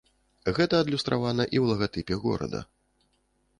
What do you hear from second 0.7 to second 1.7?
адлюстравана і